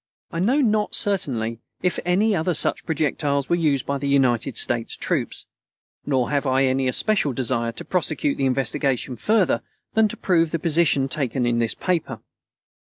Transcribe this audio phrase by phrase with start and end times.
[0.31, 4.97] I know not certainly if any other such projectiles were used by the United States
[4.97, 5.45] troops,
[6.07, 9.61] nor have I any especial desire to prosecute the investigation further
[9.93, 12.19] than to prove the position taken in this paper.